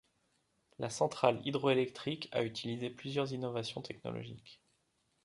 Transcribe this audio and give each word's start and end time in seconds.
La 0.79 0.89
centrale 0.89 1.39
hydroélectrique 1.45 2.27
a 2.31 2.43
utilisé 2.43 2.89
plusieurs 2.89 3.33
innovations 3.33 3.83
technologiques. 3.83 4.59